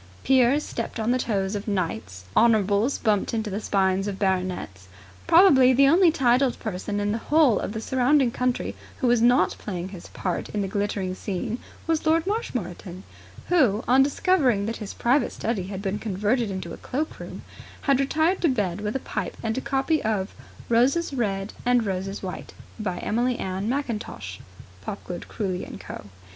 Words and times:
Peers 0.23 0.63
stepped 0.63 0.99
on 0.99 1.11
the 1.11 1.19
toes 1.19 1.53
of 1.53 1.67
knights; 1.67 2.25
honorables 2.35 2.97
bumped 2.97 3.35
into 3.35 3.51
the 3.51 3.61
spines 3.61 4.07
of 4.07 4.17
baronets. 4.17 4.87
Probably 5.27 5.73
the 5.73 5.87
only 5.87 6.09
titled 6.11 6.57
person 6.57 6.99
in 6.99 7.11
the 7.11 7.19
whole 7.19 7.59
of 7.59 7.71
the 7.71 7.81
surrounding 7.81 8.31
country 8.31 8.73
who 8.97 9.05
was 9.05 9.21
not 9.21 9.51
playing 9.59 9.89
his 9.89 10.07
part 10.07 10.49
in 10.49 10.61
the 10.63 10.67
glittering 10.67 11.13
scene 11.13 11.59
was 11.85 12.03
Lord 12.03 12.25
Marshmoreton; 12.25 13.03
who, 13.49 13.83
on 13.87 14.01
discovering 14.01 14.65
that 14.65 14.77
his 14.77 14.95
private 14.95 15.33
study 15.33 15.67
had 15.67 15.83
been 15.83 15.99
converted 15.99 16.49
into 16.49 16.73
a 16.73 16.77
cloakroom, 16.77 17.43
had 17.81 17.99
retired 17.99 18.41
to 18.41 18.47
bed 18.49 18.81
with 18.81 18.95
a 18.95 19.05
pipe 19.05 19.37
and 19.43 19.55
a 19.55 19.61
copy 19.61 20.01
of 20.03 20.33
Roses 20.67 21.13
Red 21.13 21.53
and 21.63 21.85
Roses 21.85 22.23
White, 22.23 22.53
by 22.79 22.97
Emily 22.97 23.37
Ann 23.37 23.69
Mackintosh 23.69 24.39
(Popgood, 24.83 25.27
Crooly 25.27 25.63
& 25.79 25.79
Co.) 25.79 26.05